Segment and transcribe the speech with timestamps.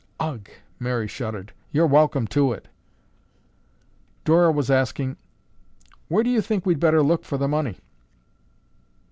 [0.19, 0.49] "Ugh!"
[0.79, 1.53] Mary shuddered.
[1.71, 2.67] "You're welcome to it."
[4.25, 5.15] Dora was asking,
[6.07, 7.77] "Where do you think we'd better look for the money?"